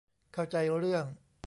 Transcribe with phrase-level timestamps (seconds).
[0.33, 1.05] เข้าใจเรื่อง